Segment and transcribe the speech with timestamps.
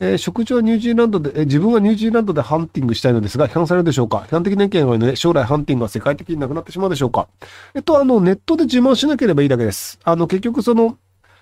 [0.00, 4.18] えー食事はニュージーランドで、えー自分はニュージーランドでハンティングしたいのですが、批判されるでしょうか？
[4.28, 7.28] 批判的な意見が多いので、将来ハンティングは世界的になくなってしまうでしょうか？
[7.74, 9.98] えっと、あの、ネットで自慢しなければいいだけです。
[10.04, 10.98] あの、結局その、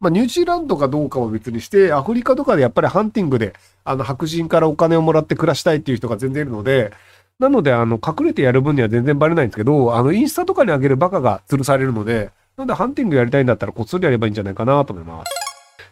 [0.00, 6.92] まあ、ニュージーランドかどうかは別にして、アフリカとかでやっぱりハンティングで、あの、白人からお金をもらって暮らしたいっていう人が全然いるので、
[7.38, 15.39] なので、あの、隠れてやる分には全然バレないんですけど、あの、インスタとかに上げるバカが吊るされるので、なので、ハンティングやりたいんだったらこっそりやればいいんじゃないかなと思います。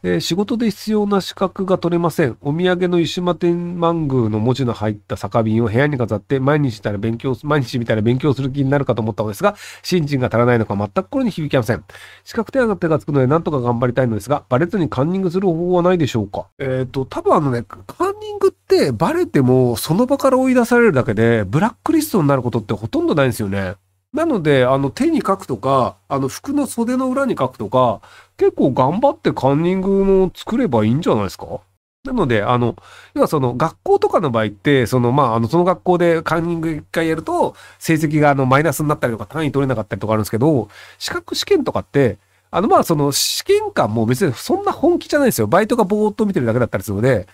[0.02, 2.36] えー仕事で必要な資格が取れません。
[2.40, 11.84] お土産の湯島天満宮の文字の入った酒瓶を部屋に飾って毎日たら勉強、毎日みたいな勉強する気になるかと思ったのですが、新人が足らないのか全く心に響きません。
[12.24, 16.46] 資格手当がつくので何とか頑張りたいのですが、バレずにカンニングする方法はないでしょうか？
[16.58, 23.74] えっ、と、多分あのね、カンニングってバレてもその場から追い出されるだけで、ブラックリストになることってほとんどないんですよね。
[24.12, 28.00] なので、あの、手に書くとか、あの、服の袖の裏に書くとか、
[28.36, 31.60] 結構頑張ってカンニングも作ればいいんじゃないですか？
[32.04, 32.74] なので、あの、
[33.14, 42.16] 要はその学校とかの場合って、そのまあ、あの、その学校でカンニング一回やると、成績があの、マイナスになったりとか単位取れなかったりとかあるんですけど、資格試験とかって、
[42.50, 45.48] あの、まあ、その試験官も別にそんな本気じゃないですよ。
[45.48, 47.26] バイトがぼーっと見てるだけだったりするので、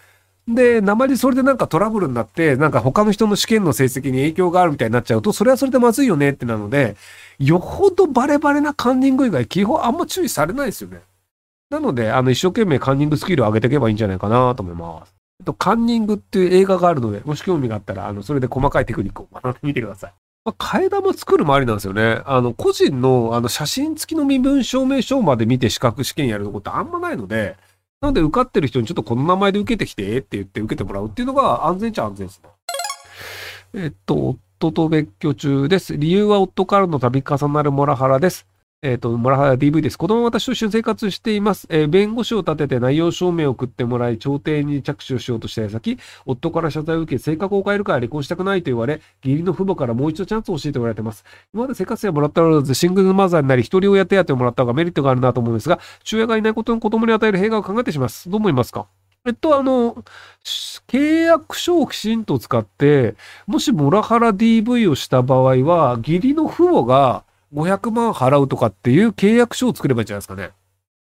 [0.47, 6.97] で、鉛それでなんかトラブルになって、なんか他の人の試験の成績に影響があるみたいになっちゃうと、それはそれでまずいよねってなので、
[7.39, 11.01] よほどバレバレなカンニング以外、基本あんま注意されないですよね。
[11.71, 15.15] なので、あの、一生懸命カンニングスキルを上げていけばいいんじゃないかなと思います。
[15.41, 20.13] えっと、カンニングっていう映画があるので、もし興味があったら、あの、それで細かいテクニックを学んでみてください。
[20.45, 22.21] まあ、替え玉作るもありなんですよね。
[22.27, 27.57] あの、個人の、あの、写真付きの身分証明書まで見て資格試験やるとこってあんまないので、
[28.05, 32.51] なので受かってる人にちょっとこの名前で受けてきてって言って受けてもらうっていうのが安全っちゃ安全ですね。
[33.83, 35.97] えっと、夫と別居中です。
[35.97, 38.47] 理由は夫からの度重なるモラハラです。
[38.87, 39.97] えっ、と、モラハラ DV です。
[39.97, 41.67] 子供は私と一緒に生活しています。
[41.71, 51.25] えー弁護士を立てて内容証明を送ってもらい、調停に着手をしようとした矢先、夫から謝罪を受け、性格を変えるから離婚したくないと言われ、義理の父母からもう一度チャンスを教えておられています。
[51.55, 58.29] 今まで生活費をもらったらず、シングルマザーになり、一人親手当をもらった方がメリットがあるなと思うんですが、父親がいないことの子供に与える弊害を考えてします。
[58.29, 58.85] どう思いますか？
[59.27, 60.05] えっと、あの、
[60.87, 63.15] 契約書をきちんと使って、
[63.47, 70.51] もしモラハラ DV をした場合は、義理の父母が500万払うとかっていう契約書を作ればいいんじゃないですかね。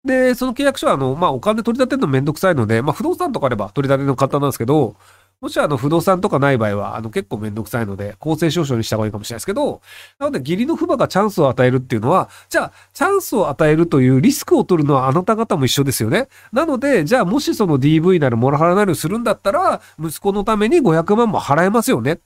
[0.06, 4.96] で、その契約書は、あの、まあ、お金取り立てるのめんどくさいので、まあ、不動産とかあれば取り立ての簡単なんですけど、
[5.42, 9.82] もしあの、不動産とかない場合は、あの、結構めんどくさいので、公正証書にした方がいいかもしれないですけど、
[10.20, 16.28] なので、義理の父母がチャンスを与えるっていうのは、じゃあ、チャンスを与えるというリスクを取るのはあなた方も一緒ですよね。
[16.52, 22.20] なので、じゃあ、もしその DV なるモラハラなりをするんだったら、息子のために500万も払えますよね。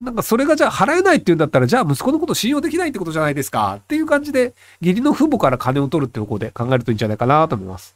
[0.00, 7.94] なんかそれがじゃあ払えないっていうんだったら、じゃあ息子のこと信用できないってことじゃないですかっていう感じで、義理の父母から金を取るって方向で考えるといいんじゃないかなと思います。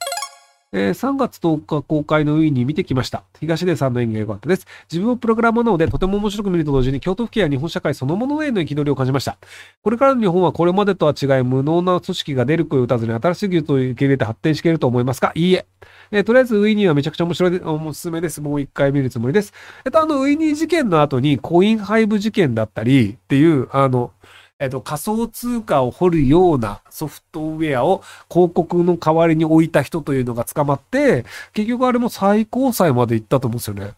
[0.73, 3.25] えー3月10日公開のウィニー見てきました。
[3.41, 4.69] 東出さんの演技が良かったです。
[4.89, 9.37] 自分もプログラマーなのでとても面白く見ると同時に京都府警や日本社会そのものへの憤りを感じました。
[9.83, 15.33] これからの日本はこれまでとは違い無能な組織が出る声を打たずに新しい技術を受け入れて発展していると思いますか？
[15.35, 15.67] いいえ。
[16.13, 18.41] えーとりあえずウィニーはめちゃくちゃ面白い、おすすめです。
[18.41, 19.53] もう一回見るつもりです。
[19.85, 24.13] えっと、あの、ウィニー事件の後にコインハイブ事件だったりっていう、あの、
[24.61, 33.95] えっと、仮想通貨を掘るようなソフトウェアを広告の代わりに置いた人というのが捕まって、結局あれも最高裁まで行ったと思うんですよね。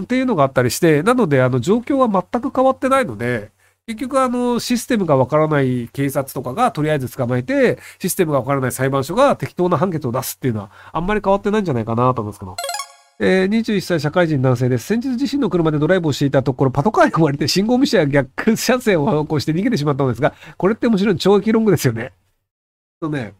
[0.00, 3.52] っていうのがあったりして、なので、あの、状況は全く変わってないので、
[3.86, 12.56] 結局あの、システムがわからない警察とかがとりあえず捕まえて、システムがわからない裁判所が適当な判決を出すっていうのは、あんまり変わってないんじゃないかなと思うんですけど。
[13.20, 14.86] えー21歳社会人男性です。
[14.86, 22.12] 先日自身の車でドライブをしていたところ、パトカーに追われて信号無視や逆車線を走行して逃げてしまったのですが、これってもちろん懲役ロングですよね。
[23.00, 23.34] とね、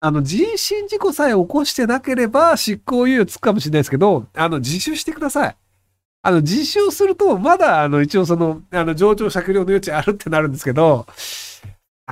[0.00, 5.56] あの、人身事故さえ起こしてなければ執行猶予つくかもしれないですけど、あの、自首してください。
[6.22, 11.06] あの、自首をすると、まだ、あの、一応その、あの、上長酌量の余地あるってなるんですけど、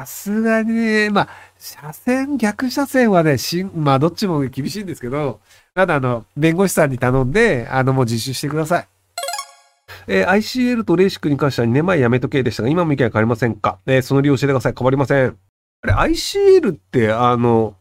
[0.00, 1.28] さすがにね、まあ、
[1.58, 5.40] 車線、逆車線はね、しん、まあ、どっちも厳しいんですけど、
[5.74, 8.88] ただ、あの、弁護士さんに頼んで、あの、もう自首してください。
[10.06, 14.74] えー ICL とレーシックに関しては2年前やめとけでしたが、今も意見は変わりませんか、えーその理由を教えてください。
[14.76, 15.36] 変わりません。
[15.82, 17.74] あれ、ICL って、あの、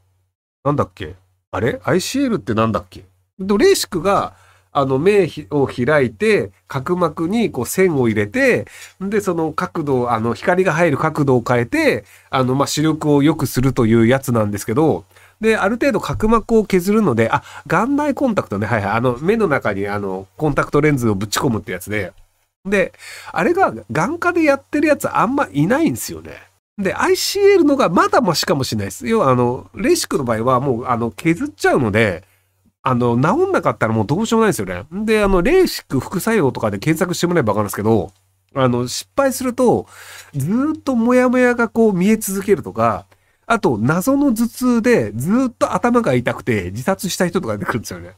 [0.66, 1.16] なんだっけ？
[1.52, 3.06] あれ ?ICL ってなんだっけ？
[3.40, 4.34] レーシックが、
[4.80, 8.66] あの、目を開いて、角膜にこう線を入れて、
[9.02, 15.06] で、その角度、あの、光が入る角度を変えて、あの、ま、視力を良くするというやつなんですけど、
[15.42, 18.66] で、ある程度角膜を削るので、あ、眼内コンタクトね。
[18.66, 18.92] はいはい。
[18.92, 22.12] あの、目の中にあの、コンタクトレンズをぶち込むってやつで。
[22.66, 22.92] で、
[23.32, 26.32] あれが眼科でやってるやつあんまいないんですよね。
[26.78, 29.08] で、ICL のがまだマシかもしれないです。
[29.08, 32.24] 要はあの、レシックの場合はもうあの、削っちゃうので、
[32.82, 34.86] あの、治んなかったらもうどうしようもないですよね。
[35.06, 38.12] で、あの、レーシック副作用とかで検索してもらえばわかるんですけど、
[38.56, 39.88] あの、失敗すると、
[40.34, 43.06] ずっとモヤモヤがこう見え続けるとか、
[43.46, 48.10] あと、謎の頭痛でずっと頭が痛くて自殺した人とか出てくるんですよね。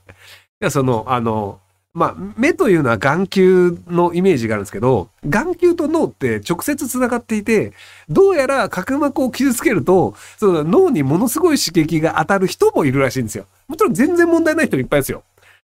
[0.61, 1.59] いや、その、あの、
[1.93, 7.73] まあ、目というのは眼球のイメージがあるんですけど、眼球と脳って直接繋がっていて、
[8.07, 13.45] どうやら角膜を傷つけると、その脳にものすごい刺激が当たる人もいるらしいんですよ。
[13.67, 15.23] もちろん全然問題ない人いっぱいですよ。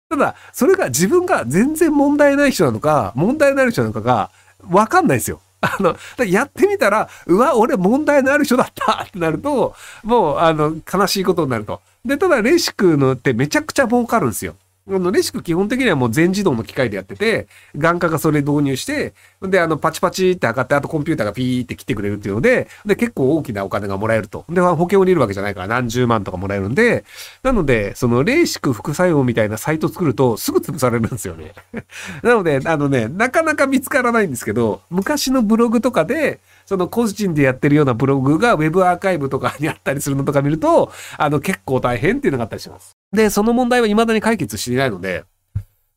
[0.09, 4.29] ただ、それが自分が全然問題ない人なのか、問題のある人なのかが、
[4.69, 5.41] わかんないですよ。
[5.59, 11.81] あの、やってみたら、うわ、俺問題のある人だった ってなると、もう、あの、悲しいことになると。
[12.05, 14.55] で、ただ、レーシックのってめちゃくちゃ儲かるんですよ。
[14.85, 17.47] あの、レシック基本的にはもう全自動の機械でやってて、
[17.77, 24.43] 眼科がそれ導入して、で、あの、パチパチって測って、あとコンピューターがピーって切ってくれるっていうので、で、結構大きなお金がもらえると。
[24.49, 27.05] で、保険を入れるわけじゃないから何十万とかもらえるんで、
[27.43, 31.53] なので、その、レーシック副作用みたいなサイト作るとすぐ潰されるんですよね。
[32.21, 42.93] なので、あのね、なかなか見つからないんですけど、昔のブログとかで、その個人でやってるようなブログがウェブアーカイブとかにあったりするのとか見ると、あの、結構大変っていうのがあったりします。
[43.11, 45.23] で、その問題は未だに解決していないので、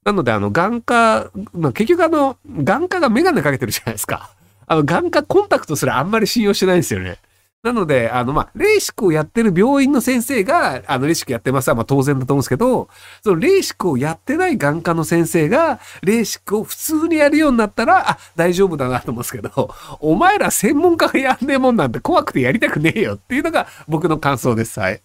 [0.05, 4.31] なので、あの、眼科、まあ、結局あの、眼科がメガネかけてるじゃないですか。
[4.67, 7.19] あの、眼科コンタクトすらあんまり信用してないんですよね。
[7.67, 12.89] なので、あの、まあ、レーシックをやってる病院の先生が、あの、レーシックやってますは、まあ、当然だと思うんですけど、
[13.25, 24.79] そのレーシックをやってない眼科の先生が、レーシックを普通にやるようになったら、あ、大丈夫だなと思うんですけど、 お前ら専門家がやんねえもんなんて怖くてやりたくねえよっていうのが僕の感想です。
[24.79, 25.03] はい。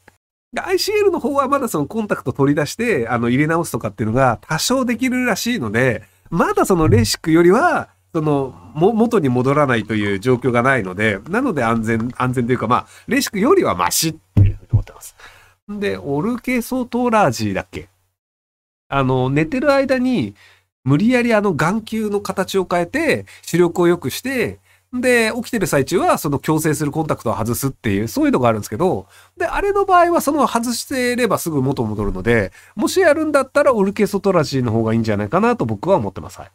[0.55, 15.15] ICL の方はまだそのコンタクト取り出して、あの、入れ直すとかっていうのが多少できるらしいので、まだそのレーシックよりは、その、も、元に戻らないという状況がないので、なので安全、安全というかまあ、レーシックよりはマシっていうふうに思ってます。
[15.69, 17.87] で、オルケソトラージだっけ？
[18.89, 20.35] あの、寝てる間に、
[20.83, 24.59] 無理やりあの眼球の形を変えて、視力を良くして、
[24.91, 29.05] で、起きてる最中は、その強制するコンタクトを外すっていう、そういうのがあるんですけど、
[29.37, 36.39] で、あれの場合は、その外してればすぐ元戻るので、もしやるんだったら、オルケソトラジーの方がいいんじゃないかなと僕は思ってます。
[36.39, 36.51] はい。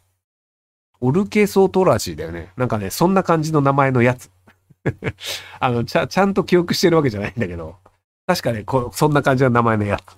[1.00, 2.52] オルケソトラジーだよね。
[2.56, 4.30] なんかね、そんな感じの名前のやつ。
[5.60, 7.76] あの、ちゃ、ちゃんと記憶してるわけじゃないんだけど、
[8.26, 10.16] 確かね、こそんな感じの名前のやつ。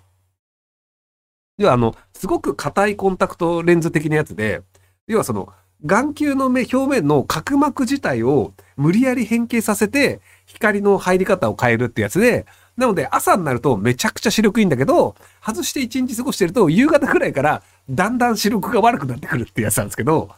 [1.59, 4.63] 要は、あの、すごく硬いコンタクトレンズ的なやつで、
[5.07, 5.53] 要はその、
[5.85, 12.47] 眼球の目表面の角膜自体を無理やり変形させて光の入り方を変えるってやつで、
[12.77, 15.15] なので朝になるとめちゃくちゃ視力いいんだけど、
[15.45, 20.31] 外して一日過ごしてると夕方くらいからだんだん視力が悪くなってくるってやつなんですけど、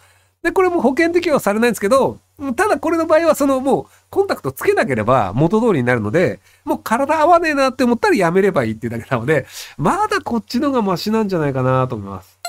[0.43, 2.19] で、これも保険適用されないんですけど、
[2.57, 9.47] ただこれの場合はそのもうコンタクトつけなければ元通りになるので、もう体合わねえなって思ったらやめればいいっていうだけなので、
[9.77, 12.41] まだこっちのがマシなんじゃないかなと思います。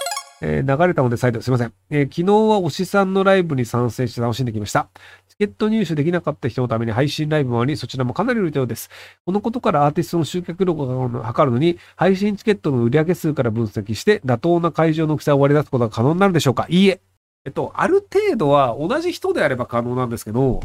[0.43, 1.73] えー、流れたので再度すいません。
[1.91, 4.87] えー、昨日は推しさんのライブに参戦して楽しんできました。
[5.27, 8.89] チケット入手できなかった人のために配信ライブもあり、そちらもかなり売れたようです。
[9.25, 17.01] このことからアーティストの集客力を測るのに、配信チケットの売上数から分析して、妥当な会場の大きさを割り出すことが可能になるでしょうかいいえ。
[17.45, 20.61] えっと、ある程度は同じ人であれば可能なんですけど、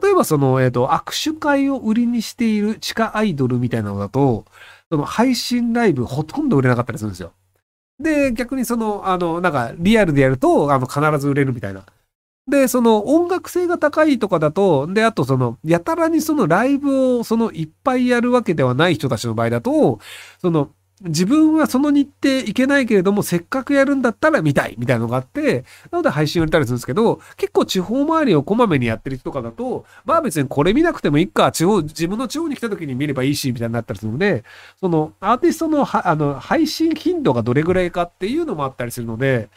[0.00, 4.44] 例えばその、えっと、握手会を売りにしている地下アイドルみたいなのだと、
[4.90, 7.32] その配信ライブほとんど売れなかったりするんですよ。
[7.98, 11.84] で、逆にその、あの、なんか、リアルでやると、あの、必ず売れるみたいな。
[12.46, 20.00] で、その音楽性が高いとかだと、で、あとその、やたらにそのライブをそのいっぱいやるわけではない人たちの場合だと、
[20.40, 20.70] その、
[21.04, 34.44] 自分はその日程行けないけれども、せっかくやるんだったら見たいみたいなのがあって、なので配信を入れたりするんですけど、結構地方周りをこまめにやってる人とかだと、まあ別にこれ見なくてもいいか、地方、自分の地方に来た時に見ればいいし、みたいになったりするので、
[34.80, 39.50] そのアーティストのあの配信頻度がどれぐらいかっていうのもあったりするので、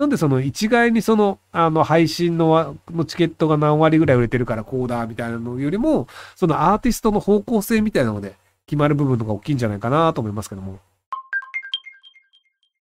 [0.00, 8.34] なんでその一概にその、あの配信ののチケットが何割ぐらい売れてるからこうだ、みたいなのよりも、そのアーティストの方向性みたいなので、
[8.66, 10.78] 決まる部分のが大きいんじゃないかなと思いますけども。